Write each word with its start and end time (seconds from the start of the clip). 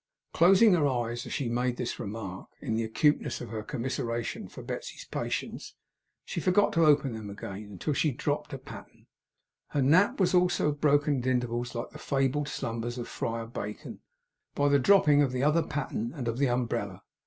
Closing 0.33 0.73
her 0.73 0.87
eyes 0.87 1.27
as 1.27 1.33
she 1.33 1.47
made 1.47 1.77
this 1.77 1.99
remark, 1.99 2.49
in 2.59 2.73
the 2.75 2.83
acuteness 2.83 3.39
of 3.39 3.49
her 3.49 3.61
commiseration 3.61 4.47
for 4.47 4.63
Betsey's 4.63 5.05
patients, 5.05 5.75
she 6.25 6.41
forgot 6.41 6.73
to 6.73 6.87
open 6.87 7.13
them 7.13 7.29
again 7.29 7.65
until 7.73 7.93
she 7.93 8.09
dropped 8.11 8.51
a 8.51 8.57
patten. 8.57 9.05
Her 9.67 9.81
nap 9.83 10.19
was 10.19 10.33
also 10.33 10.71
broken 10.71 11.19
at 11.19 11.27
intervals 11.27 11.75
like 11.75 11.91
the 11.91 11.99
fabled 11.99 12.47
slumbers 12.47 12.97
of 12.97 13.07
Friar 13.07 13.45
Bacon, 13.45 13.99
by 14.55 14.69
the 14.69 14.79
dropping 14.79 15.21
of 15.21 15.31
the 15.33 15.43
other 15.43 15.61
patten, 15.61 16.13
and 16.15 16.27
of 16.27 16.39
the 16.39 16.49
umbrella. 16.49 17.03